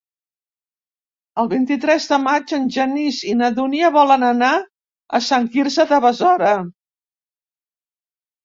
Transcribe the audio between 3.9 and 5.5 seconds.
volen anar a Sant